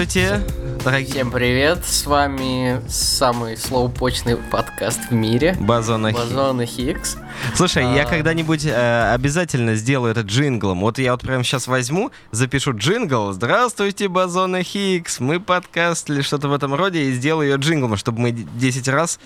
[0.00, 0.40] Здравствуйте,
[0.82, 1.10] дорогие.
[1.10, 5.54] Всем привет, с вами самый слоупочный подкаст в мире.
[5.60, 7.18] Базона Базона Хиггс.
[7.54, 8.06] Слушай, я А.
[8.06, 10.80] когда-нибудь э, обязательно сделаю это джинглом.
[10.80, 13.32] Вот я вот прямо сейчас возьму, запишу джингл.
[13.32, 18.20] Здравствуйте, Базона Хиггс, мы подкаст или что-то в этом роде, и сделаю ее джинглом, чтобы
[18.20, 19.20] мы 10 раз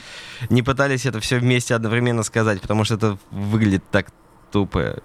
[0.50, 4.09] не пытались это все вместе одновременно сказать, потому что это выглядит так
[4.50, 4.97] тупо.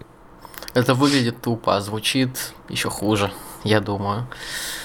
[0.74, 3.32] Это выглядит тупо, а звучит еще хуже,
[3.64, 4.28] я думаю.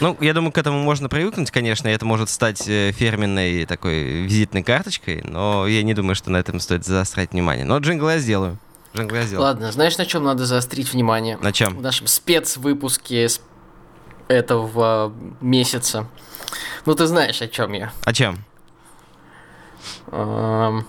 [0.00, 4.02] Ну, я думаю, к этому можно привыкнуть, конечно, и это может стать э, фирменной такой
[4.22, 7.64] визитной карточкой, но я не думаю, что на этом стоит заострять внимание.
[7.64, 8.58] Но джингл я сделаю.
[8.96, 9.46] Джингл я сделаю.
[9.46, 11.36] Ладно, знаешь, на чем надо заострить внимание?
[11.38, 11.76] На чем?
[11.76, 13.28] В нашем спецвыпуске
[14.28, 16.06] этого месяца.
[16.86, 17.92] Ну, ты знаешь, о чем я.
[18.04, 18.38] О чем?
[20.08, 20.86] Эм,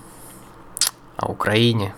[1.16, 1.94] О Украине.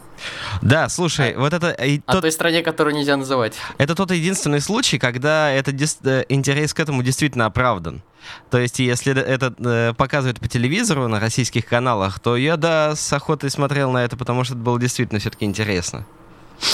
[0.62, 3.54] Да, слушай, вот это и О тот- той стране, которую нельзя называть.
[3.78, 8.02] Это тот единственный случай, когда это дес- э, интерес к этому действительно оправдан.
[8.50, 13.12] То есть, если это э, показывают по телевизору на российских каналах, то я, да, с
[13.12, 16.04] охотой смотрел на это, потому что это было действительно все-таки интересно.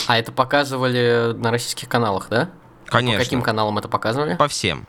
[0.06, 2.48] А это показывали на российских каналах, да?
[2.86, 3.18] Конечно.
[3.18, 4.34] По каким каналам это показывали?
[4.36, 4.86] По всем.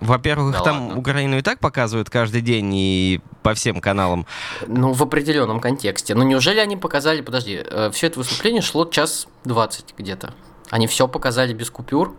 [0.00, 0.98] Во-первых, Да там ладно.
[0.98, 4.26] Украину и так показывают каждый день и по всем каналам.
[4.66, 6.14] Ну, в определенном контексте.
[6.14, 10.34] Но неужели они показали, подожди, все это выступление шло час двадцать где-то.
[10.70, 12.14] Они все показали без купюр.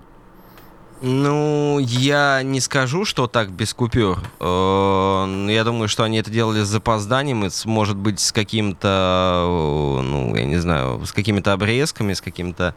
[1.01, 4.19] Ну, я не скажу, что так без купюр.
[4.41, 10.01] Э, Я думаю, что они это делали с запозданием, и может быть, с каким-то, э,
[10.01, 12.75] ну, я не знаю, с какими-то обрезками, с каким-то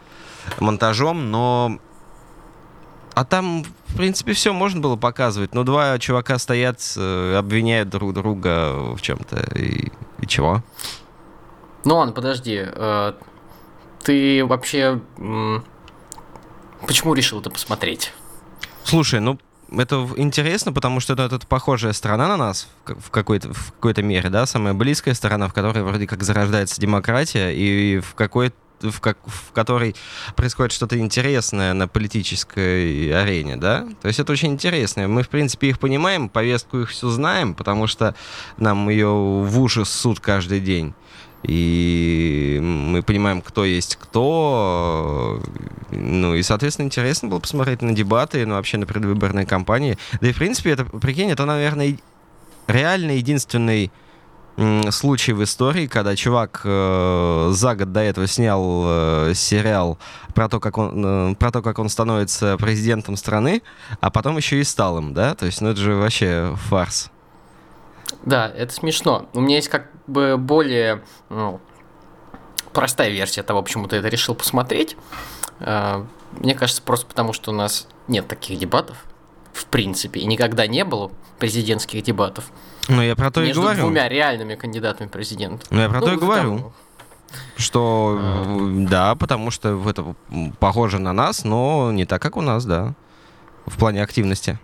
[0.60, 1.78] монтажом, но...
[3.14, 5.54] А там, в принципе, все можно было показывать.
[5.54, 9.36] Но два чувака стоят, э, обвиняют друг друга в чем-то.
[9.56, 9.90] И,
[10.20, 10.62] и чего?
[11.84, 12.58] Ну ладно, подожди.
[12.64, 13.12] э,
[14.02, 15.00] Ты вообще...
[16.86, 18.12] Почему решил это посмотреть?
[18.84, 19.38] Слушай, ну
[19.70, 23.72] это интересно, потому что это, это похожая страна на нас в, ка- в какой-то, в
[23.72, 28.52] какой-то мере, да, самая близкая страна, в которой вроде как зарождается демократия, и в какой
[28.82, 29.94] в, как, в которой
[30.36, 33.86] происходит что-то интересное на политической арене, да?
[34.00, 35.08] То есть это очень интересно.
[35.08, 38.14] Мы, в принципе, их понимаем, повестку их все знаем, потому что
[38.56, 40.94] нам ее в уши ссут каждый день.
[41.42, 45.42] И мы понимаем, кто есть кто.
[45.90, 49.98] Ну и, соответственно, интересно было посмотреть на дебаты, ну вообще на предвыборные кампании.
[50.20, 51.98] Да и, в принципе, это, прикинь, это, наверное,
[52.68, 53.90] реально единственный
[54.90, 59.98] случай в истории, когда чувак э, за год до этого снял э, сериал
[60.34, 63.62] про то, как он, э, про то, как он становится президентом страны,
[64.00, 65.34] а потом еще и стал им, да?
[65.34, 67.10] То есть, ну это же вообще фарс.
[68.24, 69.28] Да, это смешно.
[69.32, 71.60] У меня есть как бы более ну,
[72.72, 74.96] простая версия того, почему ты это решил посмотреть.
[75.60, 78.96] Э, Мне кажется, просто потому, что у нас нет таких дебатов,
[79.52, 82.50] в принципе, и никогда не было президентских дебатов
[82.88, 83.80] Ну я про то и между говорю.
[83.82, 85.64] двумя реальными кандидатами в президенты.
[85.70, 86.58] Ну я про то и Ну, говорю.
[86.58, 86.72] там,
[87.56, 88.70] Что А.
[88.88, 90.14] да, потому что это
[90.58, 92.94] похоже на нас, но не так, как у нас, да.
[93.66, 94.58] В плане активности.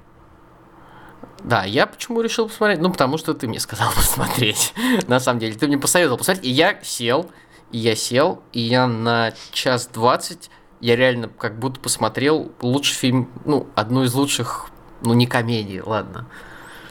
[1.45, 2.81] Да, я почему решил посмотреть?
[2.81, 4.75] Ну, потому что ты мне сказал посмотреть.
[5.07, 7.31] На самом деле, ты мне посоветовал посмотреть, и я сел,
[7.71, 10.51] и я сел, и я на час двадцать,
[10.81, 14.71] я реально как будто посмотрел лучший фильм, ну, одну из лучших,
[15.03, 16.27] ну, не комедии, ладно.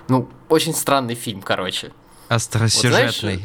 [0.08, 1.92] Ну, очень странный фильм, короче.
[2.30, 3.44] Остросюжетный.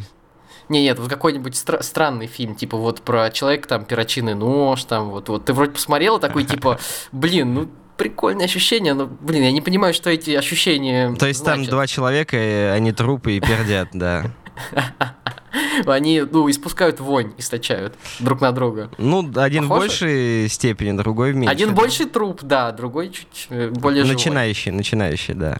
[0.68, 5.10] Не, нет, вот какой-нибудь стра- странный фильм, типа вот про человека, там, перочинный нож, там,
[5.10, 5.44] вот, вот.
[5.44, 6.78] Ты вроде посмотрел, и такой, типа,
[7.12, 11.56] блин, ну, прикольное ощущение, но, блин, я не понимаю, что эти ощущения То есть там
[11.56, 11.70] значат.
[11.70, 14.30] два человека, и они трупы и пердят, да.
[15.86, 18.90] Они, ну, испускают вонь, источают друг на друга.
[18.98, 19.88] Ну, один в Похоже?
[19.88, 21.52] большей степени, другой в меньшей.
[21.52, 21.74] Один да.
[21.74, 24.14] больше труп, да, другой чуть э, более живой.
[24.16, 25.58] Начинающий, начинающий, да.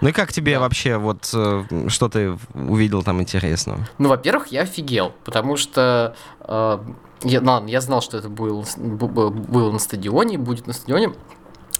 [0.00, 0.60] Ну и как тебе Да.
[0.60, 3.86] вообще, вот, э, что ты увидел там интересного?
[3.98, 6.78] Ну, во-первых, я офигел, потому что э,
[7.24, 10.72] я, ну, ладно, я знал, что это был, бу- бу- было на стадионе, будет на
[10.72, 11.12] стадионе,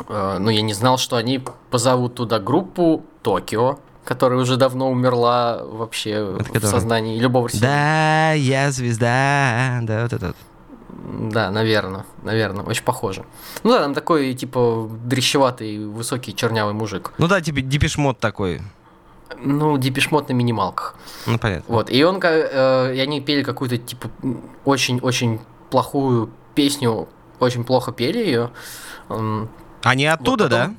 [0.09, 6.25] но я не знал, что они позовут туда группу Токио, которая уже давно умерла вообще
[6.25, 6.71] в которая?
[6.71, 7.71] сознании любого россиянина.
[7.73, 10.37] Да, я звезда, да, вот этот.
[11.33, 13.25] Да, наверное, наверное, очень похоже.
[13.63, 17.13] Ну да, там такой, типа, дрещеватый, высокий, чернявый мужик.
[17.19, 18.61] Ну да, тебе депешмот такой.
[19.39, 20.97] Ну, дипишмот на минималках.
[21.27, 21.73] Ну, понятно.
[21.73, 24.11] Вот, и он, э, и они пели какую-то, типа,
[24.65, 27.09] очень-очень плохую песню,
[27.39, 28.51] очень плохо пели ее.
[29.83, 30.75] Они оттуда, Вот потом- Да,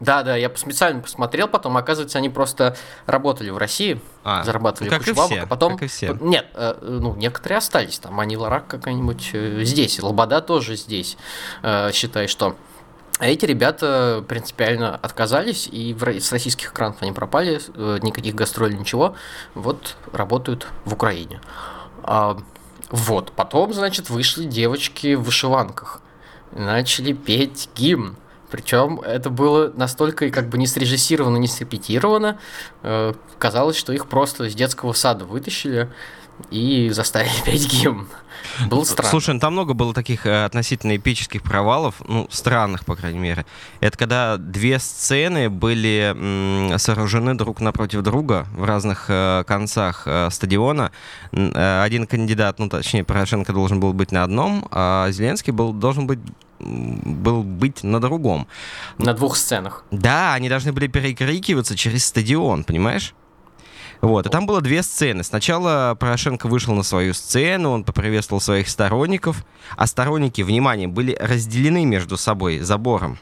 [0.00, 5.00] да, я специально посмотрел потом, оказывается, они просто работали в России, А, зарабатывали ну, как
[5.00, 5.72] кучу и бабок, все, а потом...
[5.72, 6.16] как и все.
[6.20, 11.16] Нет, э, ну, некоторые остались, там, Ани Ларак какая-нибудь э, здесь, Лобода тоже здесь,
[11.62, 12.56] э, считай, что...
[13.18, 17.60] А эти ребята принципиально отказались, и с российских экранов они пропали,
[18.00, 19.16] никаких гастролей, ничего.
[19.56, 21.40] Вот работают в Украине.
[22.04, 22.38] А,
[22.90, 26.00] вот, потом, значит, вышли девочки в вышиванках.
[26.52, 28.16] Начали петь гимн.
[28.50, 32.38] Причем это было настолько как бы не срежиссировано, не срепетировано.
[32.82, 35.90] Э, казалось, что их просто из детского сада вытащили
[36.50, 38.08] и заставили петь гимн.
[38.68, 39.10] Было странно.
[39.10, 43.46] Слушай, ну, там много было таких э, относительно эпических провалов, ну, странных, по крайней мере.
[43.80, 50.28] Это когда две сцены были м, сооружены друг напротив друга в разных э, концах э,
[50.30, 50.90] стадиона.
[51.32, 56.06] Э, один кандидат, ну, точнее, Порошенко должен был быть на одном, а Зеленский был, должен
[56.06, 56.20] быть
[56.60, 58.48] был быть на другом.
[58.98, 59.84] На двух сценах.
[59.90, 63.14] Да, они должны были перекрикиваться через стадион, понимаешь?
[64.00, 65.24] Вот, и там было две сцены.
[65.24, 69.44] Сначала Порошенко вышел на свою сцену, он поприветствовал своих сторонников,
[69.76, 73.18] а сторонники, внимание, были разделены между собой забором.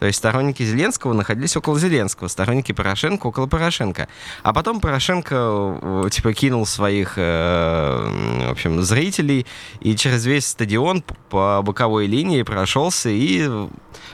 [0.00, 4.08] То есть сторонники Зеленского находились около Зеленского, сторонники Порошенко около Порошенко.
[4.42, 9.46] А потом Порошенко э, типа кинул своих, э, в общем, зрителей
[9.80, 13.48] и через весь стадион по боковой линии прошелся и...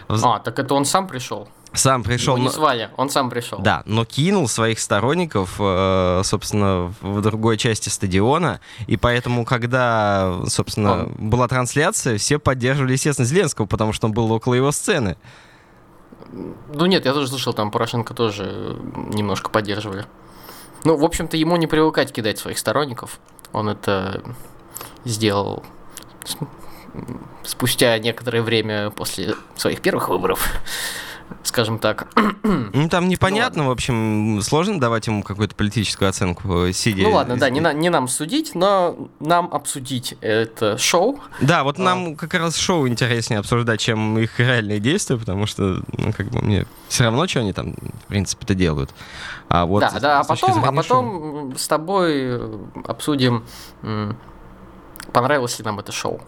[0.08, 1.48] А, так это он сам пришел?
[1.72, 2.36] Сам пришел.
[2.36, 3.58] Его не звали, он сам пришел.
[3.60, 11.04] Да, но кинул своих сторонников, э, собственно, в другой части стадиона, и поэтому, когда, собственно,
[11.04, 11.14] он...
[11.18, 15.16] была трансляция, все поддерживали, естественно, Зеленского, потому что он был около его сцены.
[16.32, 18.76] Ну нет, я тоже слышал, там Порошенко тоже
[19.12, 20.06] немножко поддерживали.
[20.84, 23.20] Ну, в общем-то, ему не привыкать кидать своих сторонников.
[23.52, 24.22] Он это
[25.04, 25.64] сделал
[27.44, 30.48] спустя некоторое время после своих первых выборов
[31.42, 32.08] скажем так.
[32.72, 37.02] Ну, там непонятно, ну, в общем, сложно давать ему какую-то политическую оценку, э, сидя...
[37.02, 41.20] Ну, ладно, да, не, на, не нам судить, но нам обсудить это шоу.
[41.40, 41.82] Да, вот а.
[41.82, 46.40] нам как раз шоу интереснее обсуждать, чем их реальные действия, потому что, ну, как бы
[46.40, 48.90] мне все равно, что они там, в принципе-то, делают.
[49.48, 51.58] А вот да, да, а потом, а потом шоу...
[51.58, 52.40] с тобой
[52.86, 53.44] обсудим,
[55.12, 56.20] понравилось ли нам это шоу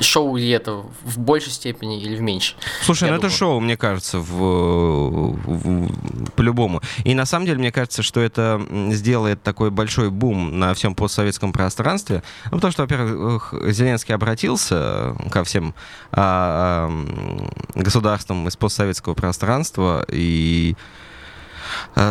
[0.00, 2.56] шоу ли это в большей степени или в меньшей.
[2.82, 6.80] Слушай, ну это шоу, мне кажется, в, в, в, по-любому.
[7.04, 11.52] И на самом деле, мне кажется, что это сделает такой большой бум на всем постсоветском
[11.52, 12.22] пространстве.
[12.46, 15.74] Ну, потому что, во-первых, Зеленский обратился ко всем
[16.12, 20.76] а, а, государствам из постсоветского пространства и Э,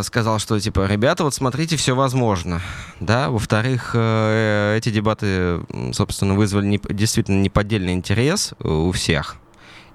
[0.03, 2.61] сказал, что типа, ребята, вот смотрите, все возможно,
[2.99, 3.29] да.
[3.29, 5.61] Во-вторых, э, эти дебаты,
[5.93, 9.37] собственно, вызвали не, действительно неподдельный интерес у всех.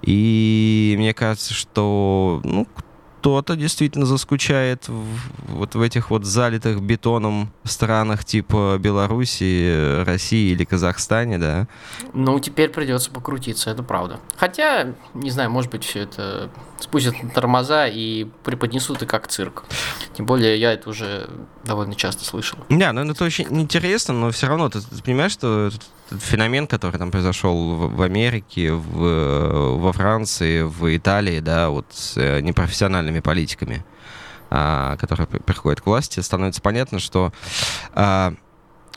[0.02, 2.67] И мне кажется, что ну,
[3.20, 5.05] кто-то действительно заскучает в,
[5.49, 11.69] вот в этих вот залитых бетоном странах типа Беларуси, России или Казахстане, да?
[12.14, 14.20] Ну, теперь придется покрутиться, это правда.
[14.38, 19.64] Хотя, не знаю, может быть, все это спустят на тормоза и преподнесут и как цирк.
[20.14, 21.28] Тем более, я это уже
[21.64, 22.58] довольно часто слышал.
[22.68, 26.99] Да, ну это очень интересно, но все равно ты, ты понимаешь, что этот феномен, который
[26.99, 33.20] там произошел в, в Америке, в, во Франции, в Италии, да, вот с э, непрофессиональными
[33.20, 33.84] политиками,
[34.50, 37.32] а, которые приходят к власти, становится понятно, что
[37.92, 38.34] а,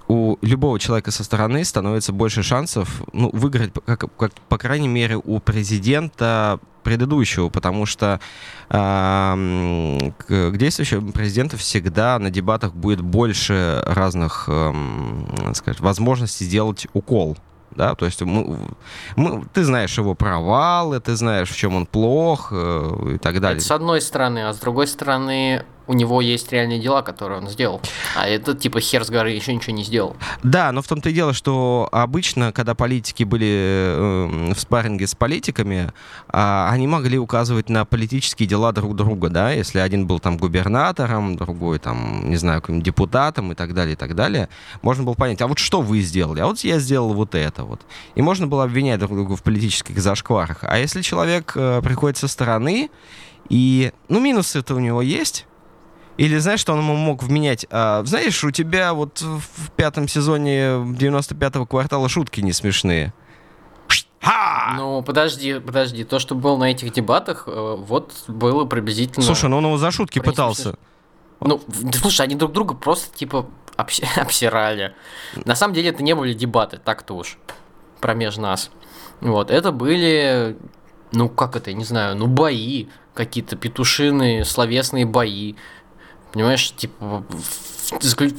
[0.08, 5.18] у любого человека со стороны становится больше шансов ну, выиграть, как, как, по крайней мере,
[5.18, 8.20] у президента предыдущего, потому что
[8.70, 8.74] э,
[10.18, 14.74] к, к действующему президенту всегда на дебатах будет больше разных, э,
[15.54, 17.38] сказать, возможностей сделать укол
[17.76, 18.58] да, то есть мы,
[19.16, 23.58] мы, ты знаешь его провалы, ты знаешь, в чем он плох э, и так далее.
[23.58, 27.50] Это с одной стороны, а с другой стороны, у него есть реальные дела, которые он
[27.50, 27.82] сделал.
[28.16, 30.16] А этот типа хер с горы еще ничего не сделал.
[30.44, 35.16] Да, но в том-то и дело, что обычно, когда политики были э, в спарринге с
[35.16, 35.92] политиками,
[36.32, 41.36] э, они могли указывать на политические дела друг друга, да, если один был там губернатором,
[41.36, 44.50] другой там, не знаю, каким депутатом и так далее, и так далее,
[44.82, 47.82] можно было понять, а вот что вы сделали, а вот я сделал вот это вот.
[48.16, 50.60] И можно было обвинять друг друга в политических зашкварах.
[50.62, 52.90] А если человек э, приходит со стороны,
[53.50, 55.46] и, ну, минусы-то у него есть,
[56.18, 57.66] или знаешь, что он ему мог вменять?
[57.70, 63.14] А, знаешь, у тебя вот в пятом сезоне 95-го квартала шутки не смешные.
[64.22, 64.76] Ха!
[64.78, 66.04] Ну, подожди, подожди.
[66.04, 69.26] То, что было на этих дебатах, э, вот было приблизительно...
[69.26, 70.76] Слушай, ну он его за шутки пытался.
[71.42, 71.62] Ну,
[71.94, 74.96] слушай, они друг друга просто, типа, обсирали.
[75.44, 77.38] На самом деле это не были дебаты, так-то уж,
[78.00, 78.72] промеж нас.
[79.20, 80.58] Вот, это были,
[81.12, 85.56] ну, как это, я не знаю, ну, бои, какие-то петушиные словесные бои,
[86.34, 87.24] Понимаешь, типа,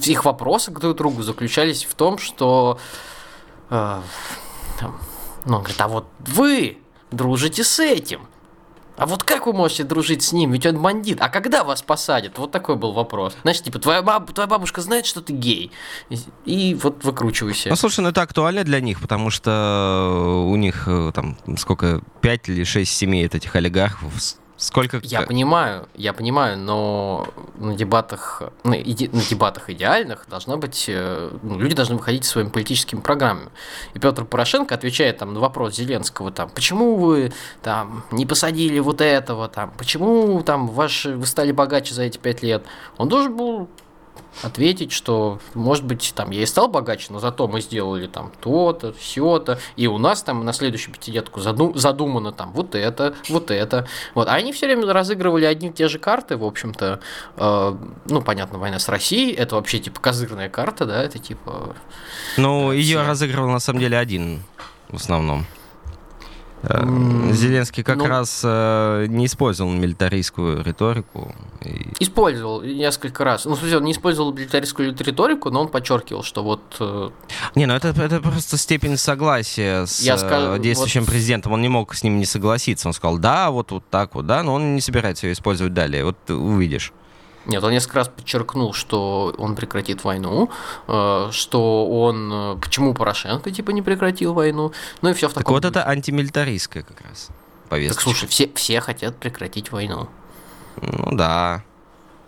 [0.05, 2.79] их вопросы к друг другу заключались в том, что...
[3.71, 4.03] Э,
[4.79, 5.01] там,
[5.45, 6.79] ну, он говорит, а вот вы,
[7.13, 8.27] дружите с этим.
[8.97, 10.53] А вот как вы можете дружить с ним?
[10.53, 11.19] Ведь он бандит.
[11.21, 12.39] А когда вас посадят?
[12.39, 13.37] Вот такой был вопрос.
[13.43, 15.73] Значит, типа, твоя, баб, твоя бабушка знает, что ты гей.
[16.11, 17.71] И, и вот выкручивайся.
[17.71, 22.49] Ну, слушай, ну это актуально для них, потому что у них э, там сколько, 5
[22.51, 24.13] или 6 семей этих олигархов
[24.57, 25.01] Сколько...
[25.03, 31.31] Я понимаю, я понимаю, но на дебатах, на, иде, на дебатах идеальных должно быть, э,
[31.43, 33.51] ну, люди должны выходить своими политическими программами.
[33.95, 37.33] И Петр Порошенко отвечает там на вопрос Зеленского, там, почему вы
[37.63, 42.43] там не посадили вот этого, там, почему там ваш, вы стали богаче за эти пять
[42.43, 42.65] лет,
[42.97, 43.69] он должен был
[44.43, 48.93] ответить, что, может быть, там я и стал богаче, но зато мы сделали там то-то,
[48.93, 53.87] все-то, и у нас там на следующую пятилетку задум, задумано там вот это, вот это.
[54.15, 54.29] Вот.
[54.29, 57.01] А они все время разыгрывали одни и те же карты, в общем-то.
[57.37, 61.77] Э, ну, понятно, война с Россией, это вообще типа козырная карта, да, это типа...
[62.37, 64.43] Ну, ее разыгрывал на самом деле один
[64.89, 65.47] в основном.
[67.33, 71.35] Зеленский как ну, раз э, не использовал милитаристскую риторику.
[71.63, 71.89] И...
[72.01, 73.45] Использовал несколько раз.
[73.45, 76.63] Ну, смысле, он не использовал милитаристскую риторику, но он подчеркивал, что вот...
[76.81, 77.11] Э...
[77.55, 81.11] Не, ну это, это просто степень согласия с Я скажу, действующим вот...
[81.11, 81.53] президентом.
[81.53, 82.89] Он не мог с ним не согласиться.
[82.89, 86.05] Он сказал, да, вот, вот так вот, да, но он не собирается ее использовать далее.
[86.05, 86.93] Вот увидишь.
[87.47, 90.51] Нет, он несколько раз подчеркнул, что он прекратит войну,
[90.89, 92.33] э, что он...
[92.33, 94.73] Э, почему Порошенко, типа, не прекратил войну,
[95.03, 95.45] ну и все в таком...
[95.45, 97.29] Так вот это антимилитаристская как раз
[97.69, 97.97] повестка.
[97.97, 100.09] Так слушай, все, все хотят прекратить войну.
[100.81, 101.63] Ну да.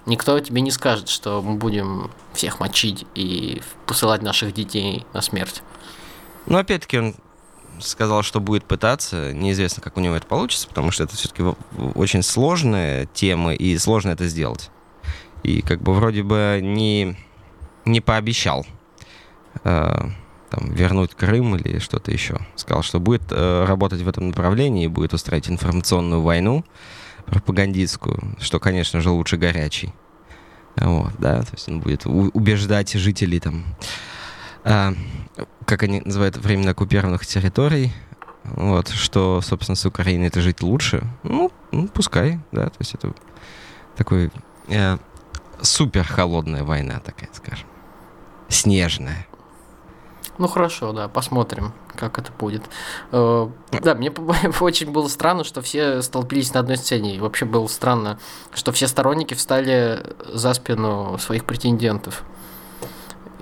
[0.04, 5.62] Никто тебе не скажет, что мы будем всех мочить и посылать наших детей на смерть.
[6.46, 7.16] Ну, опять-таки, он
[7.80, 9.32] сказал, что будет пытаться.
[9.32, 11.42] Неизвестно, как у него это получится, потому что это все-таки
[11.94, 14.70] очень сложная тема, и сложно это сделать
[15.46, 17.16] и как бы вроде бы не,
[17.84, 18.66] не пообещал
[19.62, 19.94] э,
[20.50, 22.38] там, вернуть Крым или что-то еще.
[22.56, 26.64] Сказал, что будет э, работать в этом направлении будет устраивать информационную войну
[27.26, 29.92] пропагандистскую, что, конечно же, лучше горячий.
[30.76, 33.64] Вот, да, то есть он будет убеждать жителей там,
[34.64, 34.94] э,
[35.64, 37.92] как они называют, временно оккупированных территорий,
[38.42, 41.06] вот, что, собственно, с Украиной это жить лучше.
[41.22, 43.14] Ну, ну пускай, да, то есть это
[43.96, 44.30] такой
[44.68, 44.98] э,
[45.62, 47.66] супер холодная война такая, скажем.
[48.48, 49.26] Снежная.
[50.38, 52.62] Ну хорошо, да, посмотрим, как это будет.
[53.10, 54.10] Э, да, мне
[54.60, 57.16] очень было странно, что все столпились на одной сцене.
[57.16, 58.18] И вообще было странно,
[58.54, 62.22] что все сторонники встали за спину своих претендентов.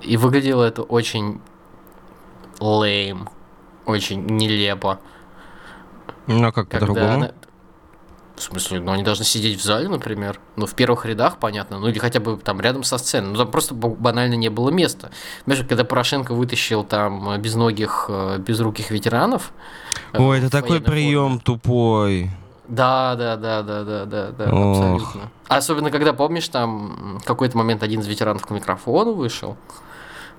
[0.01, 1.41] И выглядело это очень
[2.59, 3.29] лейм,
[3.85, 4.99] очень нелепо.
[6.27, 7.31] Ну как по-другому?
[8.35, 10.39] В смысле, ну они должны сидеть в зале, например.
[10.57, 11.79] Ну, в первых рядах, понятно.
[11.79, 13.31] Ну, или хотя бы там рядом со сценой.
[13.31, 15.11] Ну, там просто банально не было места.
[15.45, 19.53] Понимаешь, когда Порошенко вытащил там безногих, э, безруких ветеранов...
[20.11, 22.29] Э, Ой, это такой прием тупой.
[22.67, 24.77] Да, да, да, да, да, да, да, Ох.
[24.77, 25.31] абсолютно.
[25.47, 29.55] Особенно, когда, помнишь, там в какой-то момент один из ветеранов к микрофону вышел.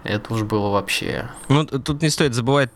[0.03, 1.31] Это уж было вообще.
[1.49, 2.71] Ну, тут не стоит забывать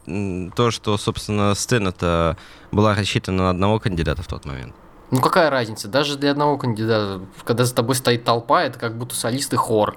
[0.55, 2.37] то, что, собственно, сцена-то
[2.73, 4.75] была рассчитана на одного кандидата в тот момент.
[5.11, 5.89] Ну какая разница?
[5.89, 9.97] Даже для одного кандидата, когда за тобой стоит толпа, это как будто солист и хор.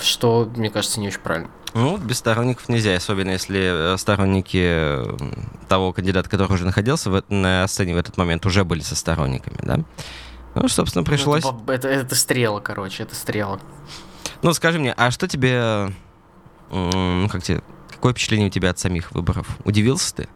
[0.00, 1.50] Что, мне кажется, не очень правильно.
[1.74, 4.96] Ну, без сторонников нельзя, особенно если э, сторонники
[5.68, 9.58] того кандидата, который уже находился в, на сцене в этот момент, уже были со сторонниками,
[9.62, 9.80] да?
[10.54, 11.44] Ну, собственно, пришлось...
[11.44, 13.60] Ну, это, это, это стрела, короче, это стрела.
[14.42, 15.92] Ну, скажи мне, а что тебе...
[16.70, 17.62] Как тебе...
[17.90, 19.46] Какое впечатление у тебя от самих выборов?
[19.64, 20.28] Удивился ты?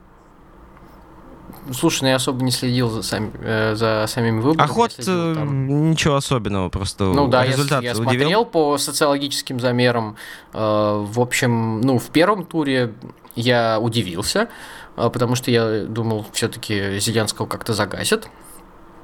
[1.72, 4.70] Слушай, ну я особо не следил за, сами, э, за самими выборами.
[4.70, 5.68] А ход следил, там...
[5.68, 8.10] Э, ничего особенного, просто ну, да, результат я, я удивил.
[8.10, 10.16] смотрел по социологическим замерам.
[10.52, 12.92] Э, в общем, ну, в первом туре
[13.34, 14.48] я удивился,
[14.96, 18.28] э, потому что я думал, все-таки Зеленского как-то загасят.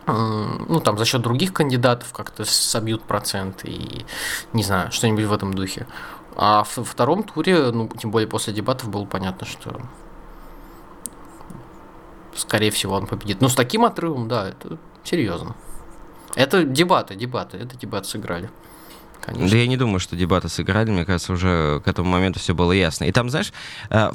[0.06, 4.04] Ну, там за счет других кандидатов как-то собьют процент и,
[4.52, 5.86] не знаю, что-нибудь в этом духе.
[6.36, 9.80] А в втором туре, ну, тем более после дебатов, было понятно, что
[12.34, 13.40] скорее всего, он победит.
[13.40, 15.56] Но с таким отрывом, да, это серьезно.
[16.34, 18.50] Это дебаты, дебаты, это дебаты сыграли.
[19.20, 19.50] Конечно.
[19.50, 22.72] Да я не думаю, что дебаты сыграли, мне кажется, уже к этому моменту все было
[22.72, 23.04] ясно.
[23.04, 23.52] И там, знаешь,
[23.90, 24.10] э,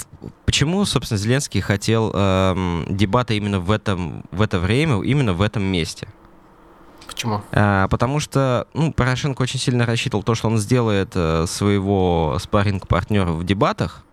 [0.45, 5.63] почему, собственно, Зеленский хотел эм, дебаты именно в, этом, в это время, именно в этом
[5.63, 6.07] месте?
[7.07, 7.41] Почему?
[7.51, 13.31] А, потому что ну, Порошенко очень сильно рассчитывал то, что он сделает э, своего спарринг-партнера
[13.31, 14.04] в дебатах,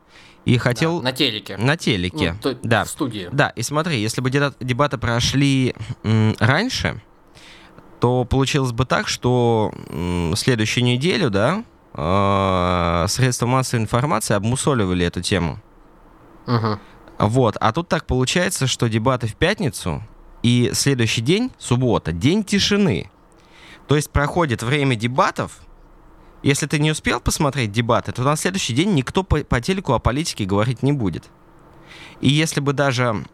[0.44, 0.98] и хотел...
[0.98, 1.56] Да, на телеке.
[1.56, 2.84] На телеке, ну, да.
[2.84, 3.28] В студии.
[3.32, 5.74] Да, и смотри, если бы дебаты прошли
[6.38, 7.00] раньше,
[8.00, 9.72] то получилось бы так, что
[10.34, 15.60] следующую неделю, да, э, средства массовой информации обмусоливали эту тему.
[16.46, 16.78] Угу.
[17.18, 20.02] Вот, а тут так получается, что дебаты в пятницу,
[20.42, 23.08] и следующий день, суббота, день тишины.
[23.86, 25.60] То есть проходит время дебатов,
[26.42, 29.98] если ты не успел посмотреть дебаты, то на следующий день никто по, по телеку о
[29.98, 31.30] политике говорить не будет.
[32.20, 33.24] И если бы даже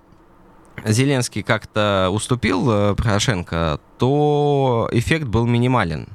[0.84, 6.08] Зеленский как-то уступил э, Порошенко, то эффект был минимален.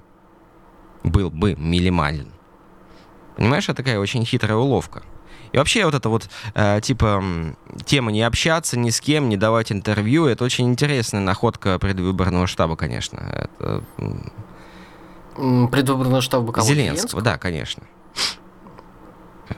[1.04, 2.32] Был бы минимален.
[3.36, 5.04] Понимаешь, это такая очень хитрая уловка.
[5.52, 7.24] И вообще вот это вот, э, типа,
[7.86, 12.76] тема не общаться ни с кем, не давать интервью, это очень интересная находка предвыборного штаба,
[12.76, 13.20] конечно.
[13.20, 13.84] Это...
[15.36, 17.84] Предвыборного штаба кого Зеленского, да, конечно.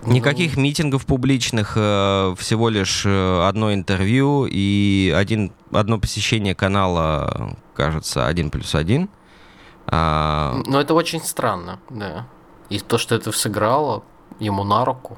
[0.04, 0.64] Никаких ну...
[0.64, 8.50] митингов публичных, э, всего лишь э, одно интервью и один, одно посещение канала, кажется, один
[8.50, 9.10] плюс один.
[9.88, 10.62] А...
[10.66, 12.28] Но это очень странно, да.
[12.70, 14.04] И то, что это сыграло
[14.40, 15.18] ему на руку.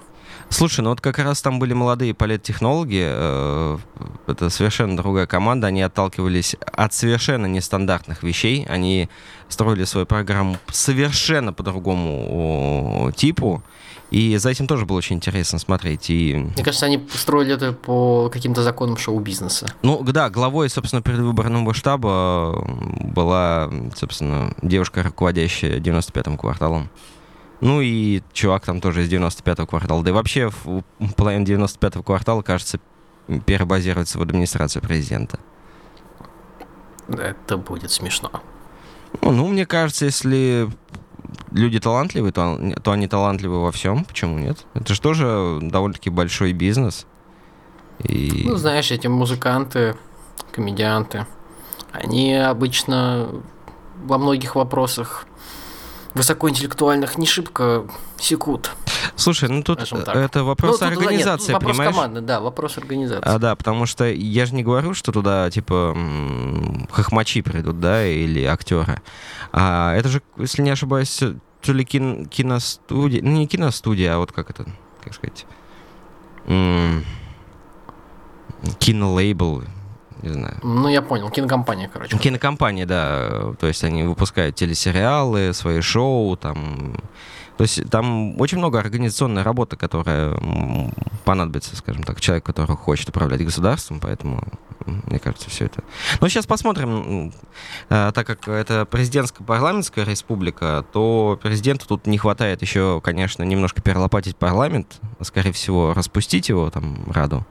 [0.49, 3.77] Слушай, ну вот как раз там были молодые политтехнологи, э,
[4.27, 9.09] это совершенно другая команда, они отталкивались от совершенно нестандартных вещей, они
[9.49, 13.63] строили свою программу совершенно по другому типу,
[14.09, 16.09] и за этим тоже было очень интересно смотреть.
[16.09, 16.33] И...
[16.33, 19.67] Мне кажется, они строили это по каким-то законам шоу-бизнеса.
[19.81, 22.65] Ну, да, главой, собственно, предвыборного штаба
[23.01, 26.89] была, собственно, девушка, руководящая 95-м кварталом.
[27.59, 30.03] Ну и чувак там тоже из 95-го квартала.
[30.03, 30.83] Да и вообще в
[31.15, 32.79] половине 95-го квартала, кажется,
[33.45, 35.39] перебазируется в администрацию президента.
[37.09, 38.29] Это будет смешно.
[39.21, 40.69] Ну, ну мне кажется, если
[41.51, 44.05] люди талантливые, то, то они талантливы во всем.
[44.05, 44.65] Почему нет?
[44.73, 47.05] Это же тоже довольно-таки большой бизнес.
[48.03, 48.43] И...
[48.45, 49.95] Ну, знаешь, эти музыканты,
[50.51, 51.25] комедианты,
[51.91, 53.29] они обычно
[54.03, 55.25] во многих вопросах
[56.17, 57.85] высокоинтеллектуальных не шибко
[58.19, 58.71] секут.
[59.15, 61.95] Слушай, ну тут это вопрос ну, тут, организации, нет, вопрос понимаешь?
[61.95, 63.23] команды, да, вопрос организации.
[63.23, 65.95] А, да, потому что я же не говорю, что туда, типа,
[66.91, 69.01] хохмачи придут, да, или актеры.
[69.51, 71.23] А, это же, если не ошибаюсь,
[71.61, 74.65] то ли кин, киностудия, ну не киностудия, а вот как это,
[75.03, 75.45] как сказать,
[78.79, 79.63] кинолейбл,
[80.21, 80.57] не знаю.
[80.63, 82.17] Ну, я понял, кинокомпания, короче.
[82.17, 83.53] Кинокомпания, да.
[83.59, 86.97] То есть они выпускают телесериалы, свои шоу, там...
[87.57, 90.37] То есть там очень много организационной работы, которая
[91.25, 94.43] понадобится, скажем так, человек, который хочет управлять государством, поэтому,
[94.85, 95.83] мне кажется, все это.
[96.21, 97.33] Но сейчас посмотрим,
[97.89, 103.81] э, так как это президентская парламентская республика, то президенту тут не хватает еще, конечно, немножко
[103.81, 107.43] перелопатить парламент, скорее всего, распустить его, там, Раду.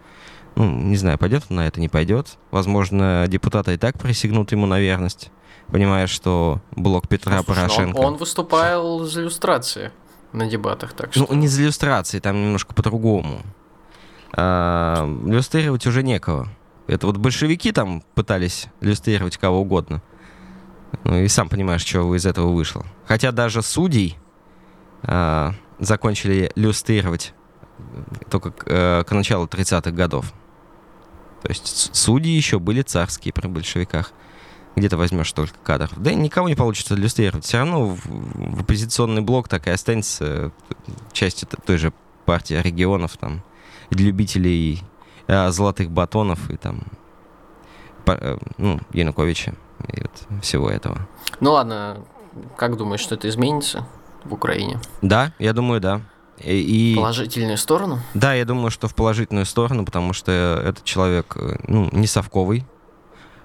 [0.57, 2.39] Ну, не знаю, пойдет он на это, не пойдет.
[2.51, 5.31] Возможно, депутаты и так присягнут ему на верность,
[5.69, 7.97] понимая, что блок Петра ну, Порошенко...
[7.99, 9.93] Он, он выступал за иллюстрации
[10.33, 11.35] на дебатах, так ну, что...
[11.35, 13.43] Ну, не за иллюстрации, там немножко по-другому.
[14.33, 16.49] А, иллюстрировать уже некого.
[16.87, 20.03] Это вот большевики там пытались иллюстрировать кого угодно.
[21.05, 22.87] Ну и сам понимаешь, что из этого вышло.
[23.07, 24.17] Хотя даже судей
[25.03, 27.35] а, закончили иллюстрировать
[28.31, 30.33] только к, э, к началу 30-х годов.
[31.43, 34.13] То есть судьи еще были царские при большевиках.
[34.75, 35.93] Где то возьмешь столько кадров?
[35.97, 37.45] Да никого не получится иллюстрировать.
[37.45, 40.51] Все равно в, в оппозиционный блок так и останется э,
[41.13, 41.95] часть той же
[42.27, 43.43] партии регионов, там,
[43.91, 44.83] любителей
[45.29, 46.83] э, золотых батонов и там,
[48.05, 49.55] по, э, ну, Януковича
[49.89, 51.09] и вот всего этого.
[51.41, 52.05] Ну ладно,
[52.57, 53.87] как думаешь, что это изменится
[54.25, 54.81] в Украине?
[55.01, 56.03] Да, я думаю, да.
[56.43, 58.01] И, в положительную сторону?
[58.15, 62.65] Да, я думаю, что в положительную сторону, потому что этот человек э, ну, не совковый,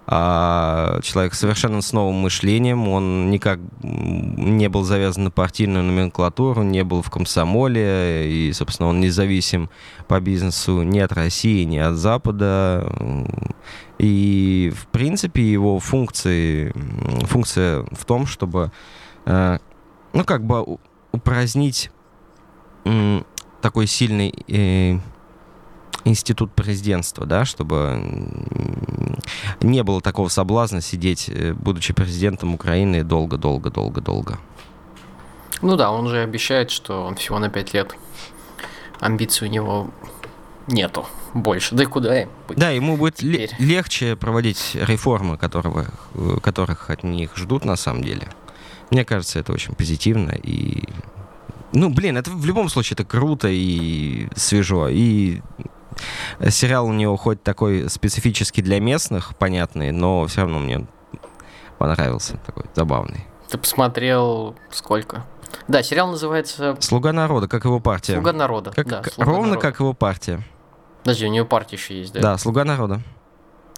[0.08, 6.84] а человек совершенно с новым мышлением, он никак не был завязан на партийную номенклатуру, не
[6.84, 9.70] был в комсомоле, и, собственно, он независим
[10.10, 12.92] по бизнесу ни от России, ни от Запада.
[14.00, 16.74] И, в принципе, его функции,
[17.26, 18.72] функция в том, чтобы,
[19.26, 19.60] э,
[20.12, 20.78] ну, как бы
[21.14, 21.92] упразднить
[23.62, 25.00] такой сильный э,
[26.04, 28.02] институт президентства, да, чтобы
[29.62, 34.40] не было такого соблазна сидеть, э, будучи президентом Украины, долго-долго-долго-долго.
[35.62, 37.96] Ну да, он же обещает, что он всего на пять лет.
[39.00, 39.92] Амбиций у него
[40.68, 41.76] нету больше.
[41.76, 42.30] Да и куда им?
[42.50, 48.28] Да, ему будет легче проводить реформы, которого, э, которых от них ждут на самом деле.
[48.90, 50.84] Мне кажется, это очень позитивно и
[51.74, 54.88] ну, блин, это в любом случае это круто и свежо.
[54.90, 55.42] И
[56.50, 60.88] сериал у него хоть такой специфический для местных, понятный, но все равно мне
[61.78, 63.26] понравился, такой забавный.
[63.50, 65.26] Ты посмотрел сколько?
[65.68, 66.78] Да, сериал называется...
[66.80, 68.14] «Слуга народа», как его партия.
[68.14, 69.04] «Слуга народа», как, да.
[69.04, 69.68] «Слуга ровно народа.
[69.68, 70.42] как его партия.
[71.04, 72.22] Подожди, у нее партия еще есть, да?
[72.22, 73.02] Да, «Слуга народа».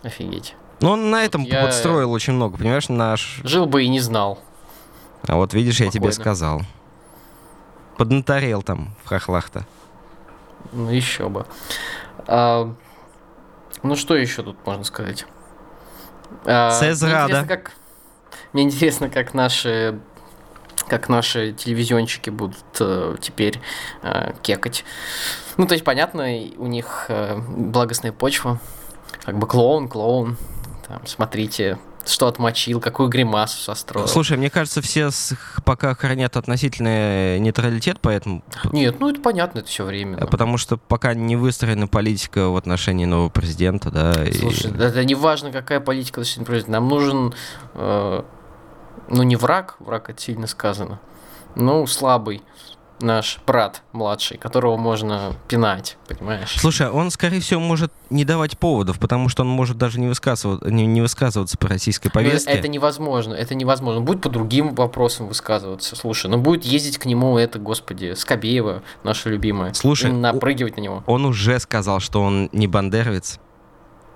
[0.03, 0.55] Офигеть.
[0.81, 3.41] Ну, он на этом я- подстроил очень много, понимаешь, наш...
[3.43, 4.39] Жил бы и не знал.
[5.25, 6.21] А вот видишь, я тебе Спокойно.
[6.21, 6.61] сказал.
[7.97, 9.65] Поднаторел там в хохлах-то.
[10.71, 11.45] Ну, еще бы.
[12.27, 12.73] А,
[13.83, 15.25] ну, что еще тут можно сказать?
[16.45, 17.27] А, Цезрада.
[17.27, 17.71] Мне интересно, как,
[18.53, 19.99] мне интересно, как наши
[20.87, 23.59] как наши телевизионщики будут э, теперь
[24.01, 24.83] э, кекать.
[25.57, 26.23] Ну, то есть, понятно,
[26.57, 28.59] у них э, благостная почва.
[29.23, 30.37] Как бы клоун, клоун.
[30.87, 34.07] Там, смотрите, что отмочил, какую гримасу состроил.
[34.07, 38.43] Слушай, мне кажется, все с- пока хранят относительный нейтралитет, поэтому...
[38.71, 40.17] Нет, ну это понятно, это все время.
[40.17, 44.23] э, Потому что пока не выстроена политика в отношении нового президента, да.
[44.25, 46.69] и- Слушай, да- это не важно, какая политика защиты произойдет.
[46.69, 47.33] Нам нужен,
[47.75, 48.23] э,
[49.09, 50.99] ну не враг, враг это сильно сказано,
[51.55, 52.41] но слабый
[53.03, 56.55] наш брат младший, которого можно пинать, понимаешь?
[56.57, 60.65] Слушай, он, скорее всего, может не давать поводов, потому что он может даже не, высказывать,
[60.65, 62.51] не, не высказываться по российской Ну, повестке.
[62.51, 64.01] Это невозможно, это невозможно.
[64.01, 65.95] Будет по другим вопросам высказываться.
[65.95, 69.73] Слушай, ну будет ездить к нему это, господи, Скобеева, наша любимая.
[69.73, 71.03] Слушай, и напрыгивать на него.
[71.05, 73.39] Он уже сказал, что он не бандеровец,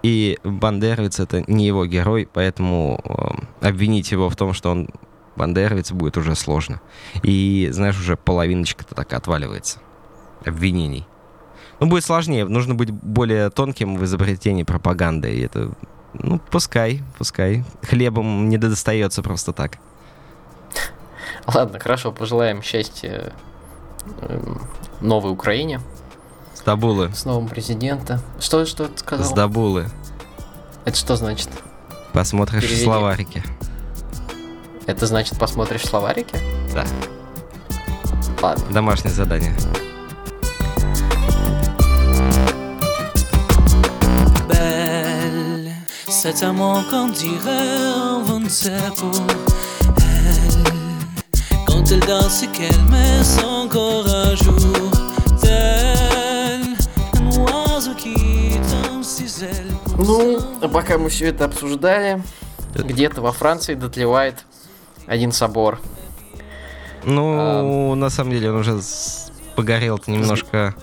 [0.04, 3.02] и бандеровец это не его герой, поэтому
[3.62, 4.90] э, обвинить его в том, что он
[5.38, 6.82] бандеровец, будет уже сложно.
[7.24, 9.80] И, знаешь, уже половиночка-то так отваливается
[10.46, 11.08] обвинений.
[11.80, 15.72] Ну, будет сложнее, нужно быть более тонким в изобретении пропаганды, и это,
[16.14, 17.64] ну, пускай, пускай.
[17.84, 19.78] Хлебом не достается просто так.
[21.46, 23.32] Ладно, хорошо, пожелаем счастья
[24.22, 24.62] эм,
[25.02, 25.80] новой Украине
[26.56, 28.20] Сдабулы, с новым президентом.
[28.40, 29.26] Что, что ты сказал?
[29.26, 29.86] сдабулы.
[30.84, 31.50] Это что значит?
[32.12, 32.84] Посмотришь в Переведи.
[32.84, 33.44] словарике.
[34.88, 36.40] Это значит посмотришь в словарике?
[36.74, 36.86] Да,
[38.42, 38.66] Ладно.
[38.72, 39.54] домашнее задание.
[46.10, 49.12] Cet amour qu'on dirait serre pour
[50.00, 50.64] elle.
[51.68, 54.56] Quand elle danse et qu'elle met son corps à jour
[55.42, 56.76] d'elle.
[57.14, 58.16] Un oiseau qui
[58.72, 62.22] donne ses ailes Ну, а пока мы все это обсуждали,
[62.76, 64.46] где-то во Франции дотлевает
[65.08, 65.80] один собор.
[67.04, 68.80] Ну, на самом деле, он уже
[69.56, 70.76] погорел-то немножко.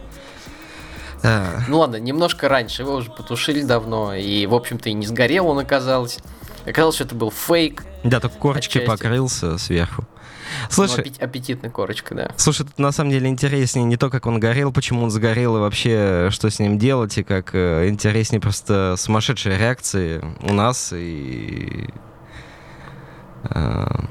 [1.23, 5.47] А, Ну ладно, немножко раньше, его уже потушили давно, и, в общем-то, и не сгорел
[5.49, 6.19] он оказалось.
[6.67, 9.03] Оказалось, что это был фейк, да, только корочкой Отчасти.
[9.03, 10.05] покрылся сверху.
[10.05, 12.31] ну, Слушай, аппет- аппетитной корочкой, да.
[12.37, 15.61] слушай, тут на самом деле интереснее не то, как он горел, почему он сгорел, и
[15.61, 21.89] вообще, что с ним делать, и как э, интереснее просто сумасшедшие реакции у нас, и...
[23.45, 24.05] а,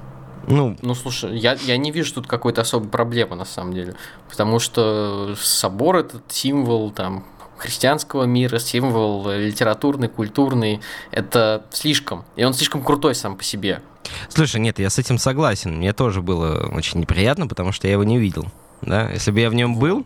[0.48, 3.96] ну, Ну, слушай, я, я не вижу тут какой-то особой проблемы, на самом деле.
[4.30, 7.26] Потому что собор этот символ там
[7.58, 10.82] христианского мира, символ э, литературный, культурный.
[11.12, 12.26] Это слишком.
[12.36, 13.82] И он слишком крутой сам по себе.
[14.28, 15.78] Слушай, нет, я с этим согласен.
[15.78, 18.48] Мне тоже было очень неприятно, потому что я его не видел.
[18.82, 19.10] Да?
[19.12, 20.06] Если бы я в нем был,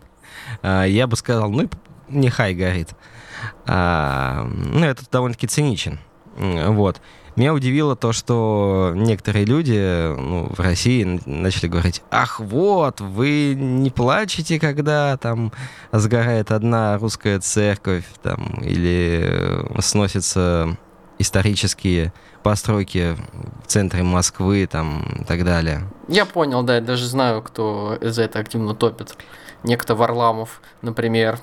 [0.62, 1.68] а, я бы сказал, ну,
[2.08, 2.90] нехай горит.
[3.66, 5.98] А, ну, это довольно-таки циничен.
[6.36, 7.00] Вот.
[7.38, 13.90] Меня удивило то, что некоторые люди ну, в России начали говорить, ах, вот, вы не
[13.90, 15.52] плачете, когда там
[15.92, 20.76] сгорает одна русская церковь, там, или э, сносятся
[21.20, 23.16] исторические постройки
[23.64, 25.82] в центре Москвы, там, и так далее.
[26.08, 29.16] Я понял, да, я даже знаю, кто за это активно топит.
[29.62, 31.38] Некто Варламов, например.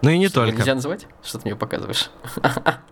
[0.00, 0.56] Ну и не Что, только.
[0.56, 1.06] Нельзя называть?
[1.22, 2.10] Что ты мне показываешь?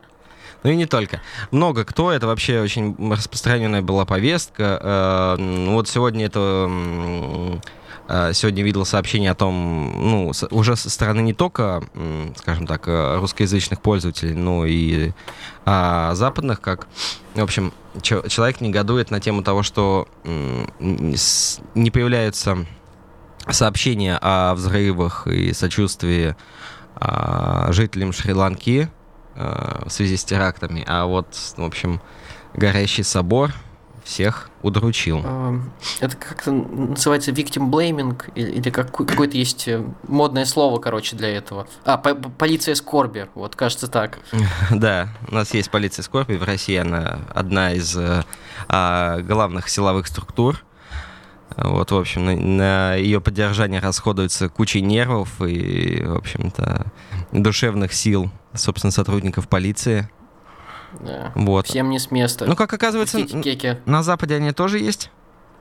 [0.65, 1.21] Ну и не только.
[1.51, 5.37] Много кто, это вообще очень распространенная была повестка.
[5.39, 6.69] Э, Вот сегодня это...
[8.09, 11.83] э, Сегодня видел сообщение о том, ну, уже со стороны не только,
[12.39, 15.13] скажем так, э, русскоязычных пользователей, но и
[15.65, 16.89] а, западных, как,
[17.35, 20.09] в общем, человек негодует на тему того, что
[20.79, 22.67] не появляются
[23.51, 26.35] сообщения о взрывах и сочувствии
[26.97, 28.89] а, жителям Шри-Ланки
[29.39, 32.01] в связи с терактами, а вот, в общем,
[32.55, 33.53] горящий собор
[34.05, 35.21] всех удручил.
[35.23, 35.71] Эм,
[36.01, 41.69] Это как-то называется victim blaming, или, какое-то есть э, модное слово, короче, для этого.
[41.85, 44.19] А, по- по- полиция скорби, вот, кажется так.
[44.71, 48.25] Да, у нас есть полиция скорби, в России она одна из э,
[48.69, 50.65] а, главных силовых структур.
[51.57, 56.87] Вот, в общем, на, на ее поддержание расходуется куча нервов и, в общем-то,
[57.33, 60.09] душевных сил, собственно, сотрудников полиции.
[61.01, 61.33] Да.
[61.35, 61.67] Вот.
[61.67, 62.47] Всем не с места.
[62.47, 63.19] Ну, как оказывается,
[63.85, 65.11] на Западе они тоже есть.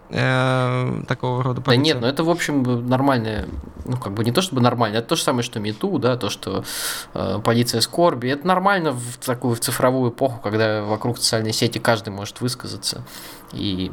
[0.09, 1.83] э, такого рода Да полиция?
[1.83, 3.45] нет, ну это, в общем, нормальное,
[3.83, 6.29] ну, как бы не то чтобы нормально, это то же самое, что МИТУ, да, то,
[6.29, 6.63] что
[7.13, 12.09] э, полиция скорби, это нормально в такую в цифровую эпоху, когда вокруг социальной сети каждый
[12.09, 13.03] может высказаться,
[13.51, 13.91] и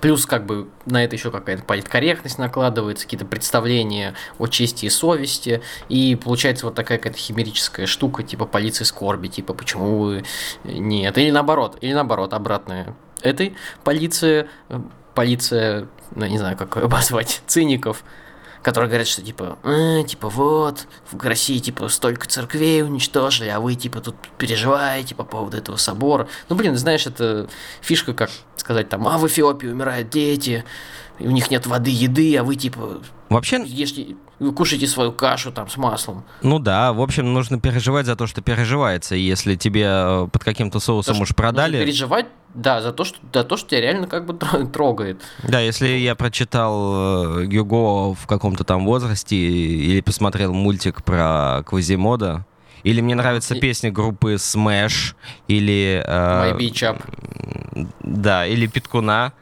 [0.00, 5.62] плюс как бы на это еще какая-то политкорректность накладывается, какие-то представления о чести и совести,
[5.88, 10.24] и получается вот такая какая-то химерическая штука, типа полиции скорби, типа почему вы
[10.64, 12.94] нет, или наоборот, или наоборот, обратное.
[13.22, 13.54] Этой
[13.84, 14.80] полиции, э,
[15.14, 18.04] полиция, ну, не знаю, как ее обозвать, циников,
[18.62, 23.74] которые говорят, что типа, «Э, типа вот, в России типа столько церквей уничтожили, а вы
[23.74, 26.28] типа тут переживаете по поводу этого собора.
[26.48, 27.48] Ну, блин, знаешь, это
[27.80, 30.64] фишка, как сказать там, а в Эфиопии умирают дети,
[31.18, 35.68] у них нет воды, еды, а вы типа Вообще, ешьте, вы кушаете свою кашу там
[35.70, 36.24] с маслом.
[36.42, 39.14] ну да, в общем, нужно переживать за то, что переживается.
[39.14, 41.72] И Если тебе э, под каким-то соусом Потому уж продали...
[41.78, 45.20] нужно переживать, да, за то, что, за то, что тебя реально как бы тро- трогает.
[45.42, 52.44] Да, если я прочитал э, Гюго в каком-то там возрасте или посмотрел мультик про Квазимода,
[52.84, 55.14] или мне нравится И- песня группы Smash,
[55.48, 56.02] или...
[56.06, 57.88] э, My Beach Up.
[58.00, 59.32] Да, или Питкуна,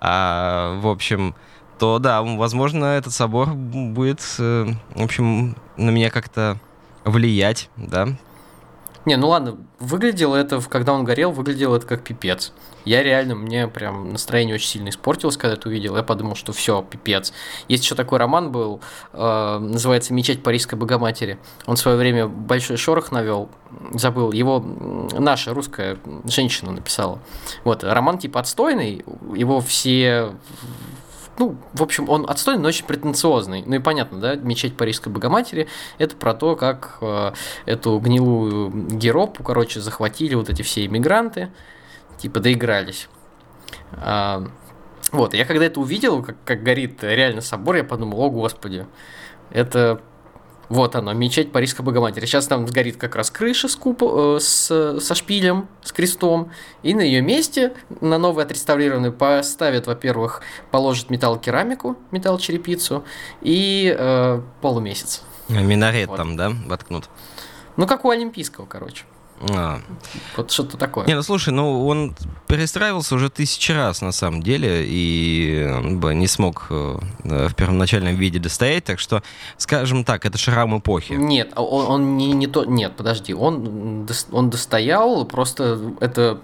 [0.00, 1.34] а, в общем,
[1.78, 6.58] то да, возможно, этот собор будет, э, в общем, на меня как-то
[7.04, 8.08] влиять, да.
[9.04, 12.52] Не, ну ладно, выглядело это, когда он горел, выглядело это как пипец.
[12.86, 15.96] Я реально, мне прям настроение очень сильно испортилось, когда это увидел.
[15.96, 17.32] Я подумал, что все, пипец.
[17.68, 18.80] Есть еще такой роман был,
[19.12, 21.38] э, называется «Мечеть Парижской Богоматери».
[21.66, 23.50] Он в свое время большой шорох навел,
[23.92, 24.64] забыл, его
[25.12, 27.18] наша русская женщина написала.
[27.64, 30.32] Вот, роман типа отстойный, его все
[31.38, 33.62] ну, в общем, он отстойный, но очень претенциозный.
[33.66, 35.68] Ну и понятно, да, мечеть Парижской Богоматери–
[35.98, 37.32] это про то, как э,
[37.66, 41.50] эту гнилую Геропу, короче, захватили вот эти все иммигранты,
[42.18, 43.08] типа доигрались.
[43.92, 44.46] А,
[45.12, 48.86] вот, я когда это увидел, как, как горит реально собор, я подумал, о господи,
[49.50, 50.00] это
[50.68, 52.26] вот оно, мечеть Парижской Богоматери.
[52.26, 56.50] Сейчас там сгорит как раз крыша с купо- э, с, со шпилем, с крестом.
[56.82, 63.04] И на ее месте, на новый отреставрированный, поставят, во-первых, положат металлокерамику, металлочерепицу
[63.40, 65.22] и э, полумесяц.
[65.48, 66.16] Минарет Вот.
[66.16, 67.08] там, да, воткнут.
[67.76, 69.04] Ну, как у Олимпийского, короче.
[69.40, 69.80] А.
[70.36, 71.06] Вот что-то такое.
[71.06, 72.14] Не, ну слушай, ну он
[72.46, 77.54] перестраивался уже тысячи раз на самом деле, и он бы не смог э, э, в
[77.54, 79.22] первоначальном виде достоять, так что,
[79.56, 81.12] скажем так, это шрам эпохи.
[81.12, 82.64] Нет, а он, он не, не то.
[82.64, 86.40] Нет, подожди, он, он достоял, просто это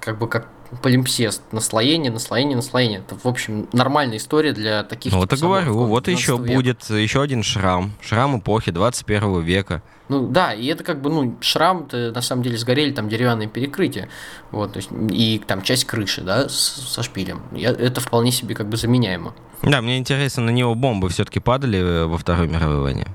[0.00, 0.48] как бы как
[0.82, 1.42] полимпсест.
[1.52, 3.00] Наслоение, наслоение, наслоение.
[3.00, 6.54] Это, в общем, нормальная история для таких Ну, вот и говорю, вот 12 еще века.
[6.54, 7.92] будет еще один шрам.
[8.00, 9.82] Шрам эпохи 21 века.
[10.08, 14.08] Ну да, и это как бы, ну, шрам на самом деле сгорели там деревянные перекрытия,
[14.50, 16.54] вот, то есть, и там часть крыши, да, с-
[16.88, 17.42] со шпилем.
[17.52, 19.34] Я- это вполне себе как бы заменяемо.
[19.62, 23.06] Да, мне интересно, на него бомбы все-таки падали э, во Второй мировой войне.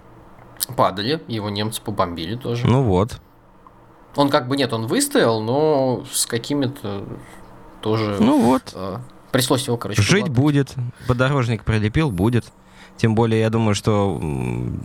[0.77, 2.67] Падали, его немцы побомбили тоже.
[2.67, 3.19] Ну вот.
[4.15, 7.03] Он как бы, нет, он выстоял, но с какими-то
[7.81, 8.17] тоже...
[8.19, 8.61] Ну вот.
[8.75, 8.97] э,
[9.31, 10.33] пришлось его, короче, Жить поглотать.
[10.37, 10.73] будет.
[11.07, 12.45] Подорожник прилепил, будет.
[13.03, 14.17] Тем более, я думаю, что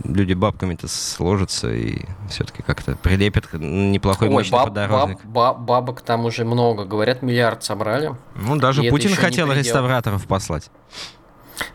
[0.03, 5.23] люди бабками-то сложатся и все-таки как-то прилепят неплохой Ой, мощный баб- подорожник.
[5.23, 8.13] баб- ба- бабок там уже много, говорят, миллиард собрали.
[8.35, 10.69] Ну, даже И Путин хотел реставраторов послать.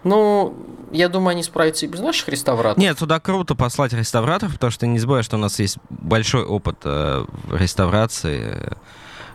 [0.03, 0.55] Ну,
[0.93, 2.77] я думаю, они справятся и без наших реставраторов.
[2.77, 6.77] Нет, туда круто послать реставраторов, потому что не забывай, что у нас есть большой опыт
[6.85, 8.71] э, реставрации.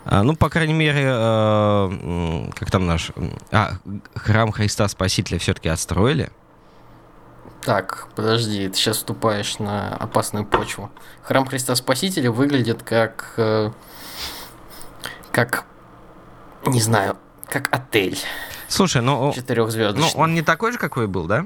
[0.05, 3.09] А, ну, по крайней мере, э, как там наш...
[3.51, 3.71] А,
[4.13, 6.29] храм Христа Спасителя все-таки отстроили.
[7.63, 10.89] Так, подожди, ты сейчас вступаешь на опасную почву.
[11.23, 13.33] Храм Христа Спасителя выглядит как...
[13.37, 13.71] э,
[15.31, 15.65] как...
[16.65, 17.17] Не знаю,
[17.47, 18.17] как отель
[18.67, 20.19] Слушай, ну, о- ну, четырехзвездочный.
[20.21, 21.45] он не такой же, какой был, да?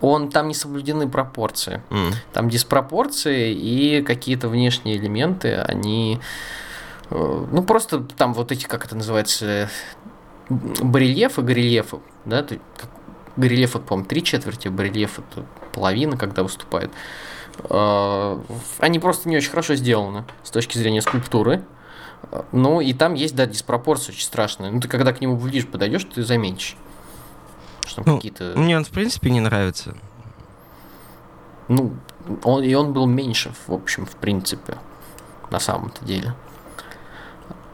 [0.00, 0.28] Он...
[0.30, 1.80] Там не соблюдены пропорции.
[1.90, 2.12] М.
[2.32, 6.20] Там диспропорции и какие-то внешние элементы, они...
[7.10, 9.68] э, Ну, просто там вот эти, как это называется,
[10.48, 12.44] барельефы, горельефы, да,
[13.36, 16.90] горельеф, это, по-моему, три четверти, барельеф это половина, когда выступает.
[17.64, 18.38] Э,
[18.78, 21.62] Они просто не очень хорошо сделаны с точки зрения скульптуры.
[22.30, 24.70] Э, Ну, и там есть, да, диспропорции очень страшные.
[24.70, 26.76] Ну, ты когда к нему ближе подойдешь, ты заметишь.
[27.86, 28.52] Что Ну, какие-то...
[28.56, 29.94] Мне он, в принципе, не нравится.
[31.68, 31.94] Ну,
[32.42, 34.78] он, и он был меньше, в общем, в принципе,
[35.50, 36.34] на самом-то деле.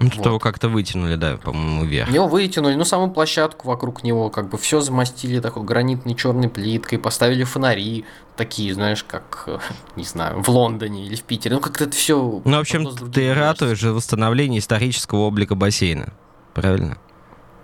[0.01, 0.27] Ну, Вот.
[0.27, 2.11] его как-то вытянули, да, по-моему, вверх.
[2.11, 6.99] Его вытянули, ну, саму площадку вокруг него, как бы все замостили такой гранитной черной плиткой,
[6.99, 9.59] поставили фонари, такие, знаешь, как, э,
[9.97, 11.57] не знаю, в Лондоне или в Питере.
[11.57, 12.41] Ну, как-то это все.
[12.43, 16.15] Ну, в общем, ты ратуешь за восстановление исторического облика бассейна.
[16.55, 16.97] Правильно?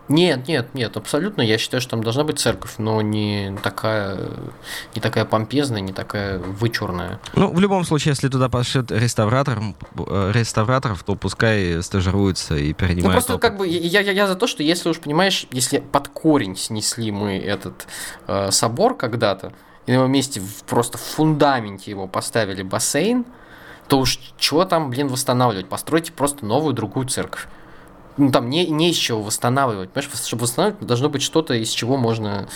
[0.09, 1.43] Нет, нет, нет, абсолютно.
[1.43, 4.19] Я считаю, что там должна быть церковь, но не такая,
[4.95, 7.19] не такая помпезная, не такая вычурная.
[7.35, 9.59] Ну, в любом случае, если туда пошлют реставратор,
[9.99, 13.43] э, реставраторов, то пускай стажируются и перенимают Ну, просто опыт.
[13.43, 17.11] как бы я, я, я за то, что если уж, понимаешь, если под корень снесли
[17.11, 17.87] мы этот
[18.29, 19.53] э, собор когда-то,
[19.87, 23.25] и на его месте в- просто в фундаменте его поставили бассейн,
[23.89, 25.69] то уж чего там, блин, восстанавливать?
[25.69, 27.47] Постройте просто новую другую церковь.
[28.17, 29.91] Ну, там не, не из чего восстанавливать.
[29.91, 32.49] Понимаешь, чтобы восстанавливать, должно быть что-то, из чего можно,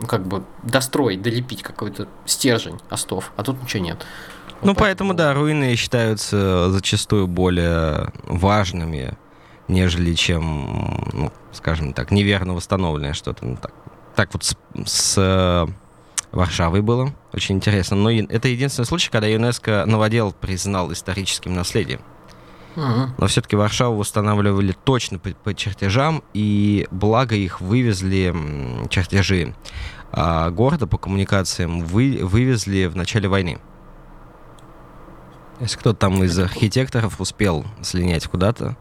[0.00, 3.32] ну, как бы, достроить, долепить какой-то стержень остов.
[3.36, 4.04] А тут ничего нет.
[4.62, 9.16] Ну, Вот поэтому, да, руины считаются зачастую более важными,
[9.68, 13.44] нежели чем, ну, скажем так, неверно восстановленное что-то.
[13.44, 13.72] Ну, так,
[14.16, 15.66] так вот с, с, э,
[16.34, 17.14] Варшавой было.
[17.32, 17.96] Очень интересно.
[17.96, 22.00] Но это единственный случай, когда ЮНЕСКо новодел признал историческим наследием.
[22.76, 23.14] Мгм.
[23.18, 28.34] Но все-таки Варшаву восстанавливали точно по, по чертежам, и благо их вывезли
[28.90, 29.54] чертежи
[30.12, 33.58] а, города по коммуникациям вы, вывезли в начале войны.
[35.60, 38.76] Если кто-то там из архитекторов успел слинять куда-то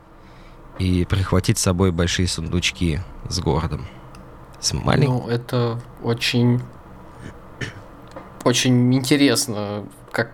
[0.79, 3.85] и прихватить с собой большие сундучки с городом.
[4.59, 5.13] С маленьким.
[5.13, 6.61] Ну, это очень...
[8.43, 10.31] Очень интересно, как,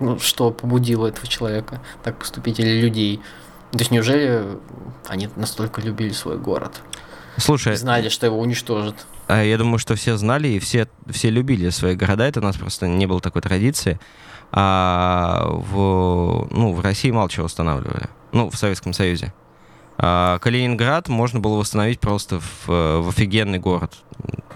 [0.00, 3.22] ну, что побудило этого человека так поступить, или людей.
[3.70, 4.58] То есть неужели
[5.06, 6.80] они настолько любили свой город?
[7.36, 9.06] Слушай, знали, что его уничтожат.
[9.28, 12.24] А Я думаю, что все знали и все, все любили свои города.
[12.24, 14.00] Это у нас просто не было такой традиции.
[14.50, 18.08] А в, ну, в России мало чего восстанавливали.
[18.32, 19.32] Ну, в Советском Союзе.
[19.96, 23.92] А Калининград можно было восстановить просто в, в офигенный город.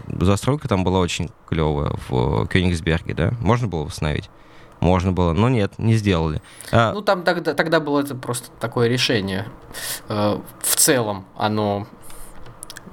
[0.09, 3.33] Застройка там была очень клевая в Кёнигсберге, да?
[3.41, 4.29] Можно было восстановить?
[4.85, 6.43] Можно было, но нет, не сделали.
[6.71, 9.47] А, Ну, там тогда, тогда было это просто такое решение.
[10.11, 11.87] Э, В целом оно,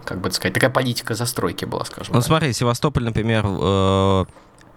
[0.05, 2.27] как бы сказать, такая политика застройки была, скажем Ну так.
[2.27, 4.25] смотри, Севастополь, например, э,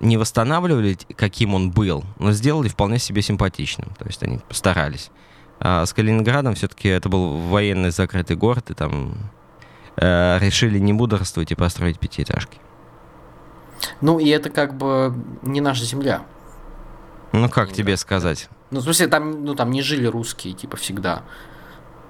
[0.01, 3.91] не восстанавливали, каким он был, но сделали вполне себе симпатичным.
[3.97, 5.13] То есть они постарались.
[5.61, 9.15] А с Калининградом все-таки это был военный закрытый город, и там
[9.97, 12.59] э, решили не мудрствовать и построить пятиэтажки.
[14.01, 16.23] Ну, и это как бы не наша земля.
[17.41, 18.49] Ну как Ну, тебе сказать?
[18.71, 21.23] Ну, в смысле, там, ну, там не жили русские, типа, всегда.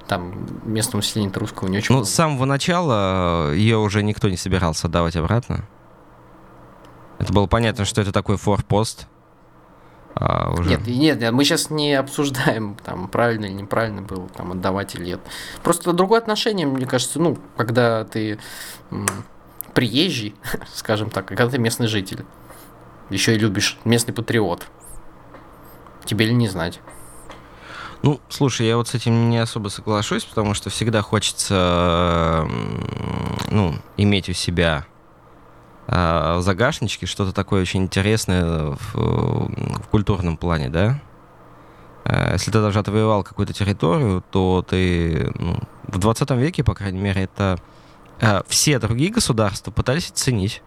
[0.06, 2.06] Там местного населения русского не очень Ну, много.
[2.06, 5.64] с самого начала ее уже никто не собирался отдавать обратно.
[7.18, 9.06] Это было понятно, что это такой форпост.
[10.14, 10.68] А, уже...
[10.70, 15.06] Нет, нет, нет, мы сейчас не обсуждаем, там, правильно или неправильно было там отдавать или
[15.06, 15.20] нет.
[15.62, 18.38] Просто другое отношение, мне кажется, ну, когда ты
[19.72, 20.34] приезжий,
[20.74, 22.24] скажем так, и когда ты местный житель,
[23.10, 24.66] еще и любишь местный патриот.
[26.04, 26.80] Тебе ли не знать?
[28.02, 32.46] Ну, слушай, я вот с этим не особо соглашусь, потому что всегда хочется,
[33.50, 34.84] ну, иметь у себя
[35.86, 41.00] а, в загашничке что-то такое очень интересное в, в культурном плане, да?
[42.04, 47.00] А, Если ты даже отвоевал какую-то территорию, то ты, ну, в 20 веке, по крайней
[47.00, 47.58] мере, это
[48.20, 50.62] а, все другие государства пытались оценить.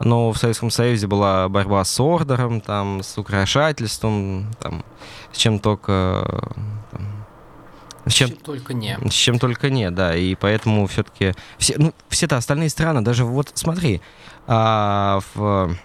[0.00, 4.82] Но в Советском Союзе была борьба с ордером, там, с украшательством, там,
[5.30, 6.54] с чем только...
[6.90, 7.26] там,
[8.06, 8.98] с чем, Чем только не.
[9.10, 13.50] с чем только нет, да, и поэтому все-таки все, ну, все-то остальные страны, даже вот
[13.54, 14.00] смотри,
[14.46, 15.76] а, в,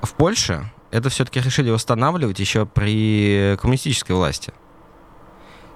[0.00, 4.54] в Польше это все-таки решили восстанавливать еще при коммунистической власти.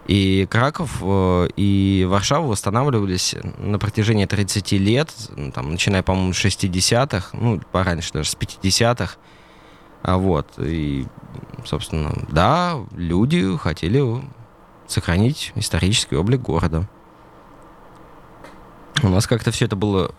[0.07, 5.13] И Краков э, и Варшава восстанавливались на протяжении 30 лет,
[5.55, 9.15] там, начиная, по-моему, с 60-х, ну, пораньше даже, с 50-х.
[10.03, 11.07] А вот, и,
[11.65, 14.03] собственно, да, люди хотели
[14.89, 16.89] сохранить исторический облик города.
[19.03, 20.13] У нас как-то все это было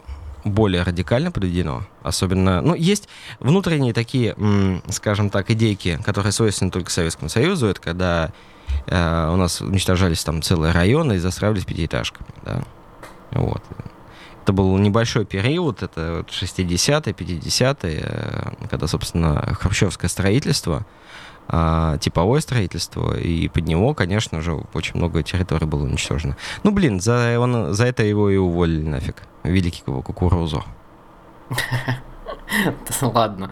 [0.45, 1.86] более радикально подведено.
[2.01, 3.08] Особенно, ну, есть
[3.39, 4.36] внутренние такие,
[4.89, 7.68] скажем так, идейки, которые свойственны только Советскому Союзу.
[7.68, 8.32] Это когда
[8.88, 12.61] э, у нас уничтожались там целые районы и застраивались пятиэтажками, да.
[13.32, 13.63] Вот.
[14.43, 20.86] Это был небольшой период, это вот 60-е, 50-е, э, когда, собственно, хрущевское строительство,
[21.47, 26.38] а, типовое строительство, и под него, конечно же, очень много территорий было уничтожено.
[26.63, 29.24] Ну, блин, за, он, за это его и уволили нафиг.
[29.43, 30.63] Великого кукурузу.
[33.01, 33.51] Ладно.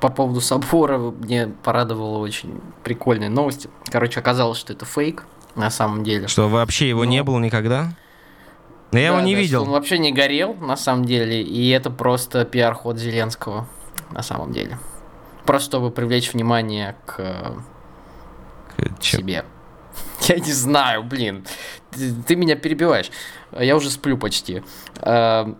[0.00, 3.66] По поводу собора мне порадовала очень прикольная новость.
[3.86, 6.28] Короче, оказалось, что это фейк на самом деле.
[6.28, 7.24] Что, вообще его не Ну.
[7.24, 7.94] было никогда?
[8.92, 9.62] Но я его Да, не да, видел.
[9.62, 13.66] Он вообще не горел, на самом деле, и это просто пиар-ход Зеленского,
[14.10, 14.78] на самом деле.
[15.46, 17.16] Просто чтобы привлечь внимание к
[18.78, 19.20] э, Чем?
[19.20, 19.44] себе.
[20.28, 21.44] Я не знаю, блин.
[21.90, 23.10] Ты, ты меня перебиваешь.
[23.58, 24.62] Я уже сплю почти.
[25.00, 25.54] А,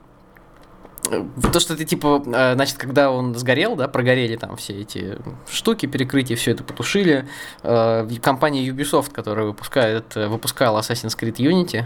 [1.05, 5.19] то, что ты, типа, э, значит, когда он сгорел, да, прогорели там все эти
[5.51, 7.27] штуки, перекрытия, все это потушили,
[7.63, 11.85] э, компания Ubisoft, которая выпускает, э, выпускала Assassin's Creed Unity.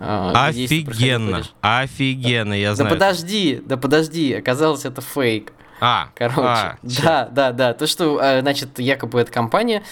[0.00, 2.90] Офигенно, офигенно, я знаю.
[2.90, 5.52] Да подожди, да подожди, оказалось, это фейк.
[5.80, 7.72] А, Короче, а, да, да, да.
[7.72, 9.84] То, что, значит, якобы эта компания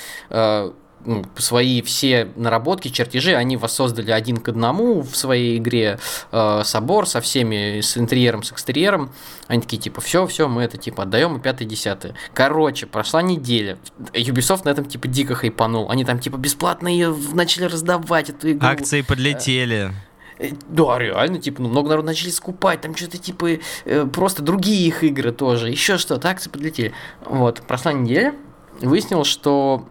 [1.37, 5.99] свои все наработки, чертежи, они воссоздали один к одному в своей игре
[6.33, 9.13] э, собор со всеми, с интерьером, с экстерьером.
[9.47, 12.15] Они такие, типа, все, все, мы это, типа, отдаем и пятое, десятое.
[12.35, 13.79] Короче, прошла неделя.
[14.13, 15.91] Ubisoft на этом, типа, дико хайпанул.
[15.91, 18.67] Они там, типа, бесплатно ее начали раздавать, эту игру.
[18.67, 19.93] Акции подлетели.
[20.39, 24.87] Э, да, реально, типа, ну, много народу начали скупать, там что-то, типа, э, просто другие
[24.87, 26.93] их игры тоже, еще что-то, акции подлетели.
[27.25, 28.35] Вот, прошла неделя,
[28.81, 29.89] выяснилось, что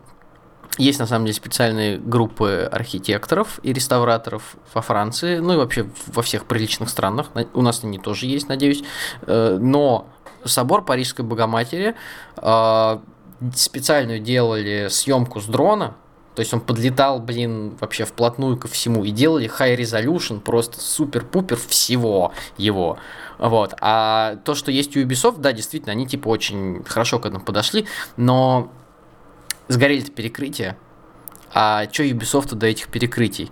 [0.77, 6.21] есть на самом деле специальные группы архитекторов и реставраторов во Франции, ну и вообще во
[6.21, 7.31] всех приличных странах.
[7.53, 8.83] У нас они тоже есть, надеюсь.
[9.21, 10.07] Э, но
[10.43, 11.95] собор Парижской Богоматери
[12.37, 12.99] э,
[13.55, 15.95] специально делали съемку с дрона,
[16.35, 19.05] то есть он подлетал, блин, вообще вплотную ко всему.
[19.05, 22.97] И делали high resolution, просто супер-пупер всего его.
[23.37, 23.73] Вот.
[23.79, 27.87] А то, что есть у Ubisoft, да, действительно, они типа очень хорошо к этому подошли,
[28.17, 28.69] но
[29.67, 30.77] сгорели-то перекрытия,
[31.53, 33.51] а что Ubisoft до этих перекрытий?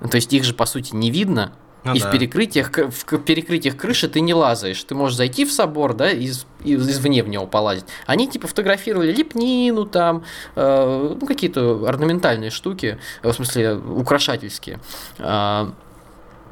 [0.00, 1.52] Ну, то есть их же, по сути, не видно,
[1.84, 2.08] ну, и да.
[2.08, 4.82] в перекрытиях, в перекрытиях крыши ты не лазаешь.
[4.84, 7.86] Ты можешь зайти в собор, да, и из, извне в него полазить.
[8.06, 10.24] Они типа фотографировали лепнину там,
[10.56, 14.78] э, ну, какие-то орнаментальные штуки, в смысле, украшательские.
[15.18, 15.70] Э,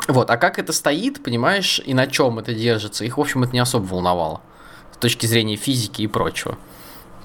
[0.06, 3.52] вот, а как это стоит, понимаешь, и на чем это держится, их, в общем, это
[3.52, 4.40] не особо волновало.
[4.94, 6.56] С точки зрения физики и прочего.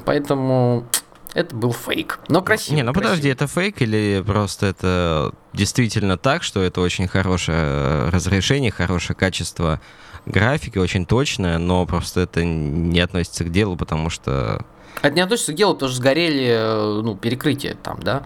[0.06, 0.86] Поэтому
[1.34, 2.20] это был фейк.
[2.28, 2.76] Но красиво.
[2.76, 3.10] Не, ну красиво.
[3.10, 9.82] подожди, это фейк или просто это действительно так, что это очень хорошее разрешение, хорошее качество
[10.26, 14.66] графики, очень точное, но просто это не относится к делу, потому что...
[15.02, 18.24] Это не относится к делу, потому что сгорели ну, перекрытия там, да?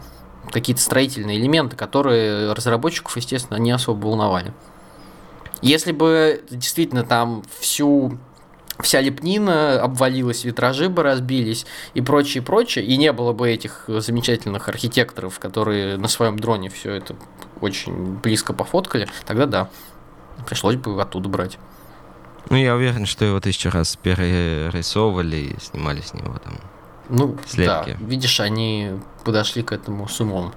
[0.51, 4.53] Какие-то строительные элементы, которые разработчиков, естественно, не особо волновали.
[5.61, 8.19] Если бы действительно там всю
[8.79, 14.69] вся лепнина обвалилась, витражи бы разбились и прочее, прочее, и не было бы этих замечательных
[14.69, 17.15] архитекторов, которые на своем дроне все это
[17.61, 19.69] очень близко пофоткали, тогда да,
[20.45, 21.57] пришлось бы оттуда брать.
[22.49, 26.53] Ну, я уверен, что его тысячу раз перерисовывали и снимали с него там
[27.09, 27.97] ну, слепки.
[27.99, 28.91] да, видишь, они
[29.23, 30.53] подошли к этому с умом.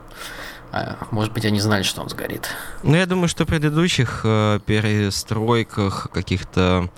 [0.72, 2.48] А, может быть, они знали, что он сгорит.
[2.82, 6.88] Ну, я думаю, что в предыдущих э, перестройках каких-то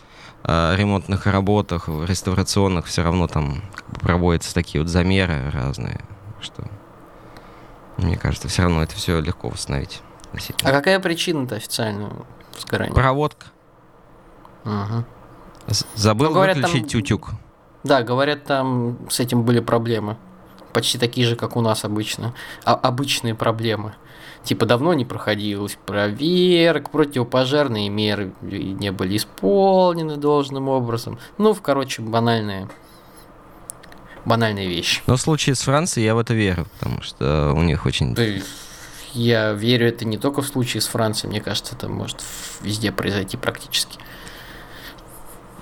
[0.45, 3.63] ремонтных работах, реставрационных все равно там
[4.01, 6.01] проводятся такие вот замеры разные,
[6.41, 6.65] что
[7.97, 10.03] мне кажется, все равно это все легко восстановить.
[10.63, 12.27] А какая причина-то официального
[12.59, 12.95] сгорания?
[12.95, 13.47] Проводка.
[14.65, 15.05] Угу.
[15.95, 16.89] Забыл ну, говорят, выключить там...
[16.89, 17.31] тютюк.
[17.85, 20.17] Да, говорят, там с этим были проблемы.
[20.73, 22.35] Почти такие же, как у нас обычно.
[22.65, 23.95] А обычные проблемы.
[24.45, 31.19] Типа давно не проходилось проверок, противопожарные меры не были исполнены должным образом.
[31.39, 32.69] Ну, в короче, банальная
[34.25, 35.03] банальная вещь.
[35.07, 38.17] Но в случае с Францией я в это верю, потому что у них очень...
[39.15, 42.25] Я верю это не только в случае с Францией, мне кажется, это может
[42.63, 43.99] везде произойти практически.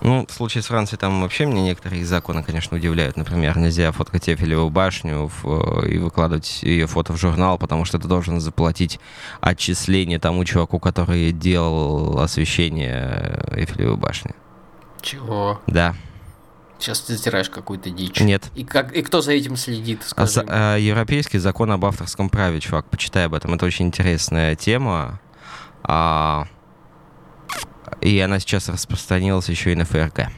[0.03, 3.17] Ну, в случае с Францией там вообще мне некоторые законы, конечно, удивляют.
[3.17, 8.09] Например, нельзя фоткать Эфелеву башню в, и выкладывать ее фото в журнал, потому что ты
[8.09, 8.99] должен заплатить
[9.41, 14.33] отчисление тому чуваку, который делал освещение Эфелевой башни.
[15.03, 15.61] Чего?
[15.67, 15.95] Да.
[16.79, 18.21] Сейчас ты затираешь какую-то дичь.
[18.21, 18.51] Нет.
[18.55, 20.01] И, как, и кто за этим следит?
[20.17, 23.53] А, а, европейский закон об авторском праве, чувак, почитай об этом.
[23.53, 25.21] Это очень интересная тема.
[25.83, 26.47] А,
[28.01, 30.29] и она сейчас распространилась еще и на ФРГ.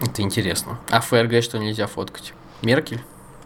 [0.00, 0.78] Это интересно.
[0.90, 2.34] А ФРГ что нельзя фоткать?
[2.62, 3.02] Меркель?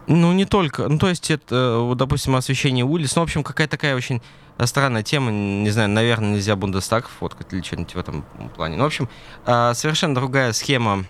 [0.07, 0.89] Ну, не только.
[0.89, 3.14] Ну, то есть, это, допустим, освещение улиц.
[3.14, 4.22] Ну, в общем, какая такая очень
[4.64, 5.30] странная тема.
[5.30, 8.24] Не знаю, наверное, нельзя Бундестаг фоткать или что-нибудь в этом
[8.57, 8.76] плане.
[8.76, 9.09] Ну, в общем,
[9.45, 11.05] а, совершенно другая схема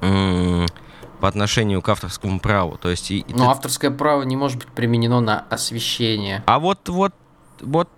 [0.00, 2.78] по отношению к авторскому праву.
[2.78, 3.50] То есть, и, Но ты...
[3.50, 6.42] авторское право не может быть применено на освещение.
[6.46, 7.12] А вот, вот,
[7.60, 7.90] вот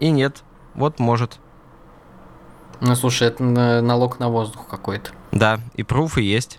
[0.00, 0.42] и нет.
[0.74, 1.38] Вот может.
[2.80, 5.10] Ну, слушай, это налог на воздух какой-то.
[5.32, 6.58] Да, и пруфы есть.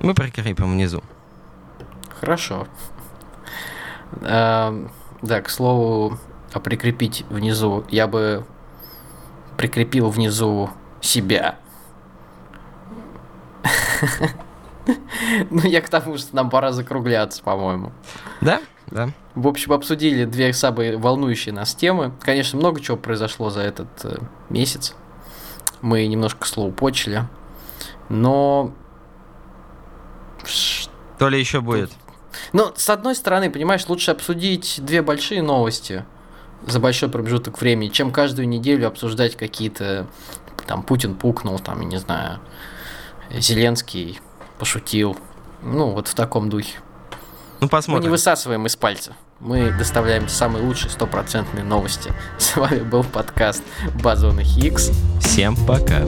[0.00, 1.02] Мы прикрепим внизу.
[2.20, 2.66] Хорошо.
[4.22, 4.90] Эм,
[5.22, 6.18] да, к слову,
[6.52, 8.46] а прикрепить внизу, я бы
[9.56, 11.58] прикрепил внизу себя.
[15.50, 17.92] Ну, я к тому, что нам пора закругляться, по-моему.
[18.40, 18.62] Да?
[18.90, 19.10] Да.
[19.34, 22.12] В общем, обсудили две самые волнующие нас темы.
[22.20, 24.18] Конечно, много чего произошло за этот э,
[24.48, 24.94] месяц.
[25.80, 27.24] Мы немножко слоупочили.
[28.08, 28.72] Но...
[31.18, 31.90] То ли еще будет.
[32.52, 36.04] Ну, с одной стороны, понимаешь, лучше обсудить две большие новости
[36.66, 40.06] за большой промежуток времени, чем каждую неделю обсуждать какие-то...
[40.66, 42.40] Там Путин пукнул, там, я не знаю,
[43.30, 44.20] Зеленский
[44.58, 45.16] пошутил.
[45.62, 46.78] Ну, вот в таком духе.
[47.60, 48.02] Ну, посмотрим.
[48.02, 49.14] Мы не высасываем из пальца.
[49.40, 52.12] Мы доставляем самые лучшие стопроцентные новости.
[52.38, 53.62] С вами был подкаст
[54.02, 54.90] Базоны Хикс.
[55.20, 56.02] Всем пока.